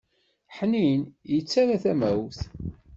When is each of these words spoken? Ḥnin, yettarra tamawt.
Ḥnin, 0.55 1.01
yettarra 1.33 1.77
tamawt. 1.83 2.39